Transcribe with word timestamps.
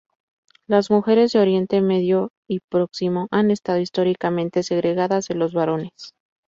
Las 0.65 0.89
mujeres 0.89 1.31
de 1.31 1.37
Oriente 1.41 1.79
Medio 1.79 2.31
y 2.49 2.59
Próximo 2.61 3.27
han 3.29 3.51
estado 3.51 3.77
históricamente 3.77 4.63
segregadas 4.63 5.27
de 5.27 5.35
los 5.35 5.53
varones. 5.53 6.15